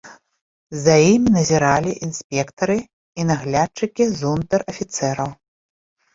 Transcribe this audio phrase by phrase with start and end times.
[0.85, 5.31] За імі назіралі інспектары і наглядчыкі з унтэр-афіцэраў.